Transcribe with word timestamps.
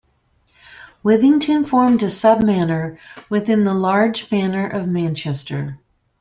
Withington 1.03 1.63
formed 1.67 2.01
a 2.01 2.09
sub-manor 2.09 2.97
within 3.29 3.65
the 3.65 3.75
large 3.75 4.31
Manor 4.31 4.67
of 4.67 4.87
Manchester. 4.87 5.77